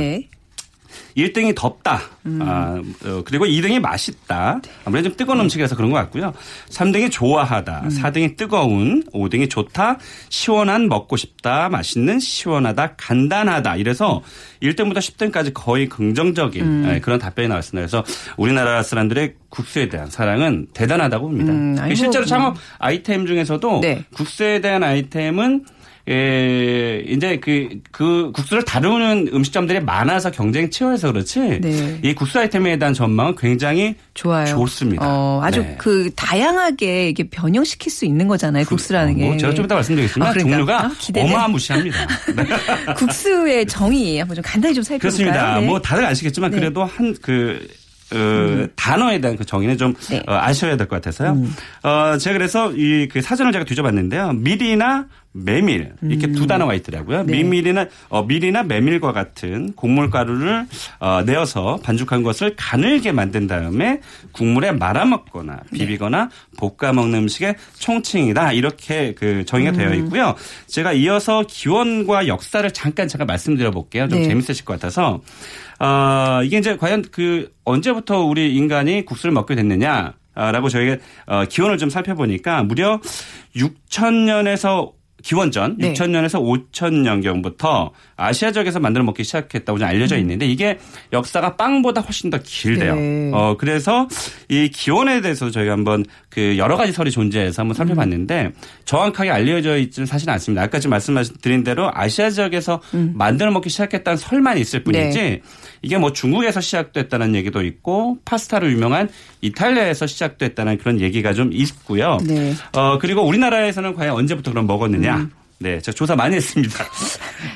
[1.16, 1.24] 네.
[1.24, 2.02] 1등이 덥다.
[2.26, 2.40] 음.
[2.42, 4.62] 아, 어, 그리고 2등이 맛있다.
[4.86, 6.34] 아무래도 좀 뜨거운 음 식이라서 그런 것 같고요.
[6.70, 7.82] 3등이 좋아하다.
[7.84, 7.90] 음.
[7.90, 9.04] 4등이 뜨거운.
[9.14, 9.98] 5등이 좋다.
[10.30, 11.70] 시원한 먹고 싶다.
[11.70, 12.96] 맛있는 시원하다.
[12.98, 13.78] 간단하다.
[13.78, 14.22] 이래서
[14.62, 16.92] 1등부터 10등까지 거의 긍정적인 음.
[16.94, 17.88] 예, 그런 답변이 나왔습니다.
[17.88, 18.04] 그래서
[18.38, 21.54] 우리나라 사람들의 국수에 대한 사랑은 대단하다고 봅니다.
[21.54, 22.28] 음, 실제로 음.
[22.28, 24.04] 창업 아이템 중에서도 네.
[24.14, 25.66] 국수에 대한 아이템은
[26.08, 31.60] 예, 이제 그, 그 국수를 다루는 음식점들이 많아서 경쟁이 치열해서 그렇지.
[31.62, 32.00] 네.
[32.04, 34.46] 이 국수 아이템에 대한 전망은 굉장히 좋아요.
[34.46, 35.04] 좋습니다.
[35.04, 35.76] 어, 아주 네.
[35.80, 38.66] 그 다양하게 이게 변형시킬 수 있는 거잖아요.
[38.66, 39.26] 국수라는 게.
[39.26, 40.30] 뭐 제가 좀 이따 말씀드리겠습니다.
[40.30, 40.58] 아, 그러니까.
[40.58, 40.92] 종류가 아.
[41.22, 42.08] 어마무시합니다.
[42.36, 42.94] 네.
[42.96, 45.00] 국수의 정의 한번 좀 간단히 좀 살펴볼까요?
[45.18, 45.60] 그렇습니다.
[45.60, 45.66] 네.
[45.66, 46.60] 뭐 다들 아시겠지만 네.
[46.60, 47.68] 그래도 한 그
[48.14, 50.18] 어, 단어에 대한 그 정의는 좀 네.
[50.18, 50.24] 음.
[50.28, 51.42] 어, 아셔야 될 것 같아서요.
[51.84, 54.34] 어, 제가 그래서 이 그 사전을 제가 뒤져봤는데요.
[54.34, 55.06] 밀이나
[55.38, 57.22] 메밀 이렇게 두 단어가 있더라고요.
[57.22, 57.26] 음.
[57.26, 57.34] 네.
[57.44, 60.66] 밀밀이나 어, 밀이나 메밀과 같은 곡물 가루를
[61.00, 64.00] 어, 내어서 반죽한 것을 가늘게 만든 다음에
[64.32, 65.80] 국물에 말아 먹거나 네.
[65.80, 70.06] 비비거나 볶아 먹는 음식의 총칭이다 이렇게 그 정의가 되어 음.
[70.06, 70.36] 있고요.
[70.68, 74.08] 제가 이어서 기원과 역사를 잠깐 제가 말씀드려 볼게요.
[74.08, 74.28] 좀 네.
[74.30, 75.22] 재밌으실 것 같아서
[75.80, 80.14] 어, 이게 이제 과연 그 언제부터 우리 인간이 국수를 먹게 됐느냐?
[80.36, 83.00] 라고 저희가 어, 기원을 좀 살펴보니까 무려
[83.56, 84.92] 6천년에서
[85.26, 85.92] 기원전 네.
[85.94, 90.78] 6천년에서 5천년경부터 아시아적에서 만들어 먹기 시작했다고 좀 알려져 있는데 이게
[91.12, 92.96] 역사가 빵보다 훨씬 더 길대요.
[92.96, 93.32] 네.
[93.34, 94.08] 어 그래서
[94.50, 98.52] 이 기원에 대해서 저희가 한번 그 여러 가지 설이 존재해서 한번 살펴봤는데
[98.86, 100.62] 정확하게 알려져 있지는 사실은 않습니다.
[100.62, 105.42] 아까 지금 말씀드린 대로 아시아 지역에서 만들어 먹기 시작했다는 설만 있을 뿐이지 네.
[105.86, 109.08] 이게 뭐 중국에서 시작됐다는 얘기도 있고 파스타로 유명한
[109.42, 112.18] 이탈리아에서 시작됐다는 그런 얘기가 좀 있고요.
[112.26, 112.56] 네.
[112.74, 115.30] 어 그리고 우리나라에서는 과연 언제부터 그럼 먹었느냐?
[115.58, 116.84] 네, 제가 조사 많이 했습니다.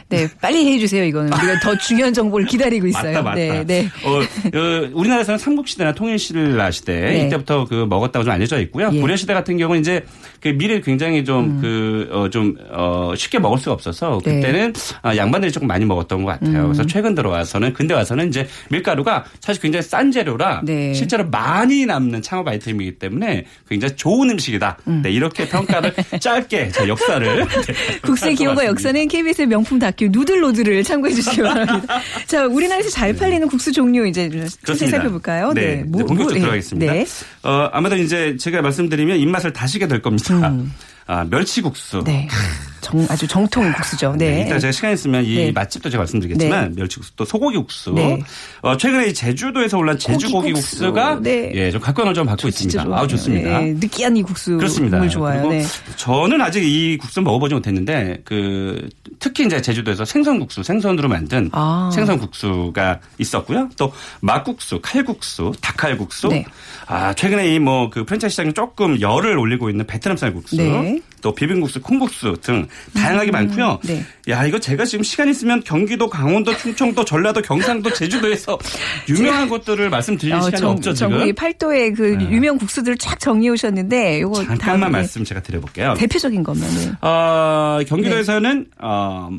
[0.08, 1.04] 네, 빨리 해주세요.
[1.04, 3.12] 이거는 우리가 더 중요한 정보를 기다리고 있어요.
[3.12, 3.36] 맞다, 맞다.
[3.36, 3.90] 네, 네.
[4.04, 7.26] 어, 어, 우리나라에서는 삼국시대나 통일신라 시대 네.
[7.26, 8.90] 이때부터 그 먹었다고 좀 알려져 있고요.
[8.92, 8.98] 예.
[8.98, 9.02] 음.
[9.02, 10.06] 고려시대 같은 경우는 이제
[10.40, 14.32] 그 밀을 굉장히 좀 그, 어, 좀, 어, 쉽게 먹을 수가 없어서 네.
[14.32, 14.42] 음.
[14.42, 16.64] 그때는 아, 양반들이 조금 많이 먹었던 것 같아요.
[16.64, 20.94] 그래서 최근 들어와서는 근대 와서는 이제 밀가루가 사실 굉장히 싼 재료라 네.
[20.94, 24.78] 실제로 많이 남는 창업 아이템이기 때문에 굉장히 좋은 음식이다.
[24.88, 25.02] 음.
[25.04, 28.66] 네, 이렇게 평가를 짧게 제 역사를 네, 국세 기원과 살펴봤습니다.
[28.66, 32.02] 역사는 KBS의 명품 다큐 누들로드를 참고해 주시기 바랍니다.
[32.28, 34.98] 자, 우리나라에서 잘 팔리는 국수 종류 이제 그렇습니다.
[34.98, 35.54] 살펴볼까요?
[35.54, 36.40] 네, 네, 본격적으로 예.
[36.40, 36.94] 들어가겠습니다.
[36.94, 37.06] 네.
[37.44, 40.54] 어, 아마도 이제 제가 말씀드리면 입맛을 다시게 될 겁니다.
[41.08, 42.00] 아, 멸치국수.
[42.00, 42.04] 음.
[42.04, 42.28] 네.
[42.82, 44.16] 정, 아주 정통 국수죠.
[44.18, 44.42] 네, 네.
[44.46, 45.52] 이따 제가 시간 있으면 이 네.
[45.52, 47.92] 맛집도 제가 말씀드리겠지만 멸치국수 또 소고기 국수.
[47.94, 48.22] 네.
[48.62, 51.24] 어, 최근에 이 제주도에서 올라온 제주 고기 국수가 고기국수.
[51.24, 51.52] 네.
[51.56, 52.86] 예, 좀 각광을 좀 받고 있습니다.
[52.92, 53.60] 아우 좋습니다.
[53.60, 55.08] 네, 느끼한 이 국수 그렇습니다.
[55.10, 55.48] 좋아요.
[55.50, 55.64] 네.
[55.96, 58.88] 저는 아직 이 국수 먹어보지 못했는데 그
[59.20, 61.90] 특히 이제 제주도에서 생선국수, 생선으로 만든 아.
[61.94, 63.70] 생선국수가 있었고요.
[63.78, 66.28] 또 막국수, 칼국수, 닭칼국수.
[66.30, 66.46] 네.
[66.88, 71.02] 아 최근에 이 뭐 그 프랜차이즈 시장에 조금 열을 올리고 있는 베트남 쌀국수, 네.
[71.22, 73.80] 또 비빔국수, 콩국수 등 다양하게 많고요.
[73.84, 74.04] 네.
[74.30, 78.58] 야 이거 제가 지금 시간 있으면 경기도, 강원도, 충청도, 전라도, 경상도, 제주도에서
[79.10, 81.12] 유명한 곳들을 말씀드릴 어, 시간이 정- 없죠 지금.
[81.12, 85.94] 전국이 팔도의 그 유명 국수들을 쫙 정리해 오셨는데 요거 잠깐만 말씀 제가 드려볼게요.
[85.98, 89.30] 대표적인 것만은 어, 경기도에서는 어,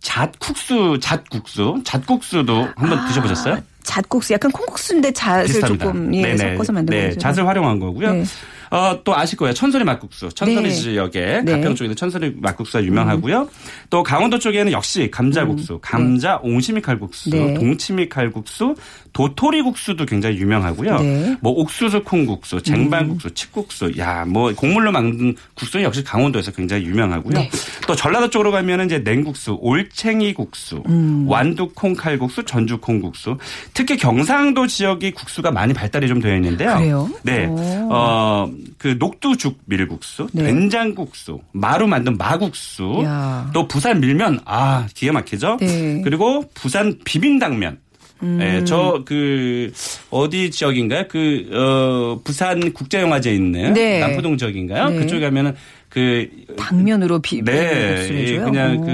[0.00, 3.58] 잣국수, 잣국수, 잣국수도 한번 드셔보셨어요?
[3.82, 5.84] 잣국수 약간 콩국수인데 잣을 비슷합니다.
[5.86, 6.36] 조금 예, 네네.
[6.52, 7.20] 섞어서 만든 네, 거죠.
[7.20, 8.12] 잣을 활용한 거고요.
[8.12, 8.24] 네.
[8.70, 9.54] 어, 또 아실 거예요.
[9.54, 10.28] 천소리 막국수.
[10.30, 10.70] 천소리 네.
[10.70, 11.52] 지역에 네.
[11.52, 13.48] 가평 쪽에는 천소리 막국수가 유명하고요.
[13.90, 17.32] 또 강원도 쪽에는 역시 감자국수, 감자 옹심이 칼국수, 음.
[17.32, 17.54] 네.
[17.54, 18.74] 동치미 칼국수,
[19.12, 21.00] 도토리 국수도 굉장히 유명하고요.
[21.00, 21.36] 네.
[21.40, 27.34] 뭐 옥수수 콩국수, 쟁반국수, 칡국수, 야, 뭐 곡물로 만든 국수는 역시 강원도에서 굉장히 유명하고요.
[27.34, 27.50] 네.
[27.86, 31.24] 또 전라도 쪽으로 가면은 이제 냉국수, 올챙이 국수, 음.
[31.28, 33.36] 완두콩 칼국수, 전주 콩 국수.
[33.74, 36.76] 특히 경상도 지역이 국수가 많이 발달이 좀 되어 있는데요.
[36.76, 37.10] 그래요?
[37.22, 37.46] 네.
[37.46, 37.88] 오.
[37.90, 40.44] 어, 그 녹두죽 밀국수, 네.
[40.44, 43.50] 된장국수, 마루 만든 마국수, 야.
[43.52, 45.58] 또 부산 밀면 아, 기가 막히죠?
[45.60, 46.00] 네.
[46.02, 47.78] 그리고 부산 비빔당면.
[48.22, 48.40] 음.
[48.42, 49.72] 예, 저, 그,
[50.10, 51.04] 어디 지역인가요?
[51.08, 54.00] 그, 어, 부산 국제영화제 있는 네.
[54.00, 54.90] 남포동 지역인가요?
[54.90, 54.98] 네.
[54.98, 55.54] 그쪽에 가면은
[55.98, 58.38] 그, 당면으로 비 네, 예?
[58.38, 58.84] 그냥 오.
[58.84, 58.90] 그,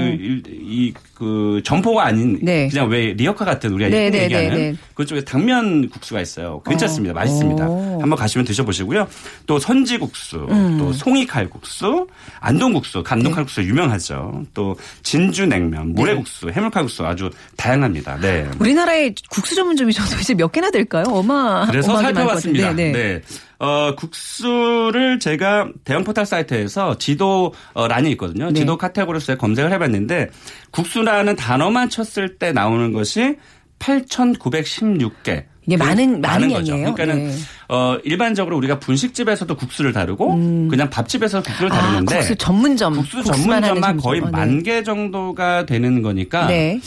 [0.49, 2.67] 이, 그, 점포가 아닌, 네.
[2.67, 4.77] 그냥 왜 리어카 같은 우리가 네, 네, 얘기하는 네, 네.
[4.93, 6.61] 그쪽에 당면 국수가 있어요.
[6.65, 7.13] 괜찮습니다.
[7.13, 7.15] 어.
[7.15, 7.67] 맛있습니다.
[7.67, 8.01] 오.
[8.01, 9.07] 한번 가시면 드셔보시고요.
[9.45, 10.77] 또 선지국수, 음.
[10.77, 12.07] 또 송이칼국수,
[12.39, 13.67] 안동국수, 감동칼국수 네.
[13.67, 14.43] 유명하죠.
[14.53, 18.19] 또 진주냉면, 물회국수, 해물칼국수 아주 다양합니다.
[18.19, 18.47] 네.
[18.59, 21.05] 우리나라의 국수 전문점이 저 도대체 몇 개나 될까요?
[21.07, 21.65] 어마.
[21.67, 22.73] 그래서 살펴봤습니다.
[22.73, 23.21] 네.
[23.59, 23.65] 네.
[23.65, 28.47] 어, 국수를 제가 대형 포털 사이트에서 지도 어, 란이 있거든요.
[28.51, 28.59] 네.
[28.59, 30.29] 지도 카테고리에서 검색을 해봤는데
[30.71, 33.37] 국수라는 단어만 쳤을 때 나오는 것이
[33.79, 35.43] 8,916개.
[35.67, 36.73] 이게 많은- 많은 거죠.
[36.73, 36.93] 양이에요?
[36.93, 37.35] 그러니까는 네.
[37.69, 42.93] 어, 일반적으로 우리가 분식집에서도 국수를 다루고 그냥 밥집에서 국수를 아, 다루는데 국수 전문점.
[42.93, 44.31] 국수 전문점만 거의 전문점.
[44.31, 46.79] 만개 정도가 되는 거니까 네.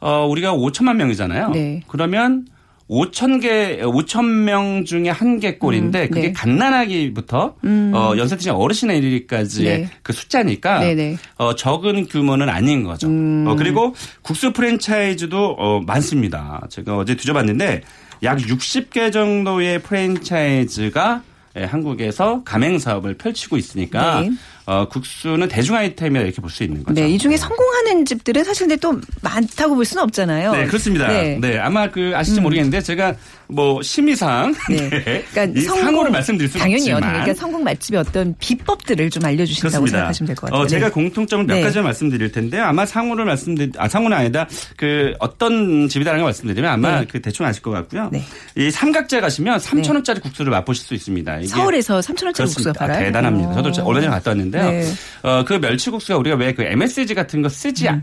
[0.00, 1.48] 어, 우리가 5천만 명이잖아요.
[1.50, 1.80] 네.
[1.88, 2.44] 그러면
[2.88, 6.32] 5천 개, 5천 명 중에 한 개 꼴인데 음, 그게 네.
[6.32, 7.56] 갓난아기부터
[7.92, 9.90] 어, 연세 드신 어르신에 이르기까지의 네.
[10.02, 11.16] 그 숫자니까 네네.
[11.36, 13.08] 어, 적은 규모는 아닌 거죠.
[13.08, 13.44] 음.
[13.48, 16.62] 어, 그리고 국수 프랜차이즈도 어, 많습니다.
[16.70, 17.82] 제가 어제 뒤져봤는데
[18.22, 21.22] 약 60개 정도의 프랜차이즈가
[21.58, 24.30] 예, 한국에서 가맹 사업을 펼치고 있으니까 네.
[24.66, 27.00] 어, 국수는 대중 아이템이라 이렇게 볼 수 있는 거죠.
[27.00, 30.52] 네, 이 중에 성공하는 집들은 사실 근데 또 많다고 볼 수는 없잖아요.
[30.52, 31.06] 네, 그렇습니다.
[31.08, 31.38] 네.
[31.40, 31.58] 네.
[31.58, 33.14] 아마 그 아실지 모르겠는데 제가
[33.48, 34.76] 뭐 심의상 네.
[34.90, 35.24] 네.
[35.30, 36.94] 그러니까 이 상호를 말씀드릴 수는 당연히요.
[36.96, 39.96] 없지만 그러니까 성공 맛집의 어떤 비법들을 좀 알려주신다고 그렇습니다.
[39.98, 40.60] 생각하시면 될 것 같아요.
[40.62, 40.92] 어, 제가 네.
[40.92, 41.60] 공통점을 몇 네.
[41.62, 44.48] 가지만 말씀드릴 텐데 아마 상호를 말씀드리 아 상호는 아니다.
[44.76, 47.06] 그 어떤 집이다라는 걸 말씀드리면 아마 네.
[47.10, 48.08] 그 대충 아실 것 같고요.
[48.12, 48.22] 네.
[48.56, 51.42] 이 삼각제 가시면 3천 원짜리 국수를 맛보실 수 있습니다.
[51.46, 52.78] 서울에서 3천 원짜리 국수가 그렇습니다.
[52.86, 53.04] 팔아요?
[53.04, 53.54] 대단합니다.
[53.62, 53.88] 저도 오.
[53.88, 54.70] 얼마 전에 갔다 왔는데요.
[54.70, 54.92] 네.
[55.22, 58.02] 어, 그 멸치국수가 우리가 왜 그 MSG 같은 거 쓰지 않,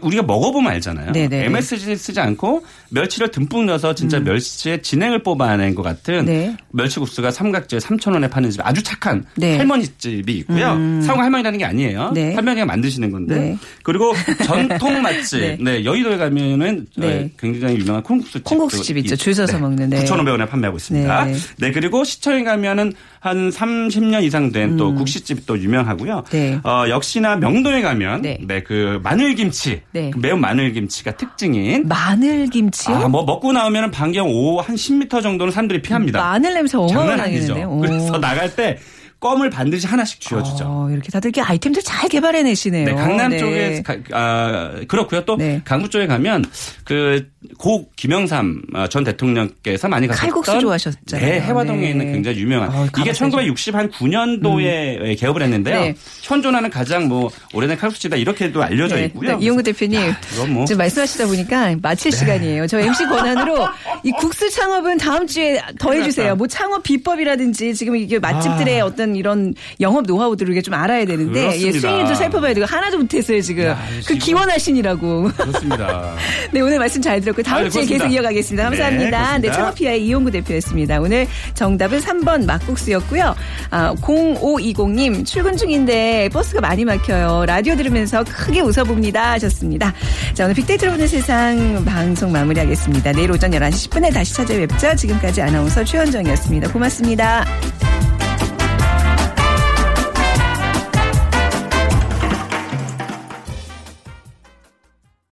[0.00, 1.08] 우리가 먹어보면 알잖아요.
[1.08, 1.12] 음.
[1.12, 1.44] 네네.
[1.46, 6.26] MSG 쓰지 않고 멸치를 듬뿍 넣어서 진짜 멸치의 진액을 뽑아낸 것 같은 음.
[6.26, 6.56] 네.
[6.72, 9.54] 멸치국수가 삼각지에 3,000원에 파는 집 아주 착한 네.
[9.54, 9.60] 음.
[9.60, 10.76] 할머니 집이 있고요.
[11.02, 12.12] 상호 할머니라는 게 아니에요.
[12.14, 12.34] 네.
[12.34, 13.34] 할머니가 만드시는 건데.
[13.38, 13.58] 네.
[13.82, 14.12] 그리고
[14.44, 15.40] 전통 맛집.
[15.40, 15.56] 네.
[15.60, 15.84] 네.
[15.84, 17.24] 여의도에 가면은 네.
[17.24, 18.44] 어, 굉장히 유명한 콩국수 집.
[18.44, 19.16] 콩국수 집 있죠.
[19.16, 20.04] 줄 서서 먹는, 네.
[20.04, 21.24] 9,500원에 판매하고 있습니다.
[21.24, 21.34] 네.
[21.58, 21.72] 네.
[21.72, 22.92] 그리고 시청에 가면은
[23.22, 26.16] 한 30년 이상 된또 국시집이 또 유명하고요.
[26.18, 26.30] 음.
[26.30, 26.60] 네.
[26.64, 28.36] 어, 역시나 명동에 가면 네.
[28.42, 28.64] 네.
[28.64, 29.82] 그 마늘김치.
[29.92, 30.10] 네.
[30.10, 32.96] 그 매운 마늘김치가 특징인 마늘김치요?
[32.96, 36.20] 아, 뭐 먹고 나오면 반경 5, 한 10m 정도는 사람들이 피합니다.
[36.20, 37.54] 마늘 냄새 장난 어마어마하게 아니죠.
[37.54, 37.78] 나는데요.
[37.78, 38.78] 그래서 나갈 때
[39.22, 40.64] 껌을 반드시 하나씩 쥐어주죠.
[40.66, 42.84] 어, 이렇게 다들 이렇게 아이템들 잘 개발해내시네요.
[42.86, 43.38] 네, 강남 네.
[43.38, 45.24] 쪽에 가- 아, 그렇고요.
[45.24, 45.62] 또 네.
[45.64, 46.44] 강북 쪽에 가면
[46.84, 51.26] 그 고 김영삼 어, 전 대통령께서 많이 가셨던 칼국수 좋아하셨잖아요.
[51.28, 51.90] 네, 해화동에 네.
[51.90, 53.30] 있는 굉장히 유명한 어, 이게 가봤어요.
[53.30, 55.80] 1969년도에 개업을 했는데요.
[55.80, 55.94] 네.
[56.22, 59.22] 현존하는 가장 뭐 오래된 칼국수다 이렇게도 알려져 네, 있고요.
[59.30, 60.00] 일단 이용구 대표님
[60.34, 60.64] 이건 뭐.
[60.66, 62.66] 지금 말씀하시다 보니까 마칠 시간이에요.
[62.68, 63.66] 저 MC 권한으로
[64.04, 66.36] 이 국수 창업은 다음 주에 더 해주세요.
[66.36, 68.86] 뭐 창업 비법이라든지 지금 이게 맛집들의 아.
[68.86, 71.80] 어떤 이런 영업 노하우들을 좀 알아야 되는데 예, 그렇습니다.
[71.80, 73.64] 수익률도 살펴봐야 되고 하나도 못했어요 지금.
[73.64, 75.30] 야, 그 기원하신이라고.
[75.36, 76.14] 그렇습니다.
[76.52, 77.84] 네 오늘 말씀 잘 들었고 다음 아유, 주에.
[77.84, 78.64] 계속 이어가겠습니다.
[78.64, 79.38] 감사합니다.
[79.38, 79.48] 네.
[79.48, 81.00] 네 창업피아의 이용구 대표였습니다.
[81.00, 83.34] 오늘 정답은 3번 막국수였고요.
[83.70, 87.44] 아, 0520님 출근 중인데 버스가 많이 막혀요.
[87.46, 89.92] 라디오 들으면서 크게 웃어봅니다 하셨습니다.
[90.34, 93.12] 자 오늘 빅데이터로 보는 세상 방송 마무리하겠습니다.
[93.12, 94.96] 내일 오전 11시 10분에 다시 찾아뵙죠.
[94.96, 96.72] 지금까지 아나운서 최현정이었습니다.
[96.72, 97.44] 고맙습니다.